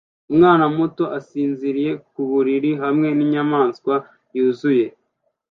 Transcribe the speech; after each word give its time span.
Umwana 0.31 0.65
muto 0.77 1.03
asinziriye 1.17 1.91
ku 2.09 2.19
buriri 2.29 2.71
hamwe 2.83 3.07
ninyamaswa 3.17 3.93
yuzuye 4.35 4.85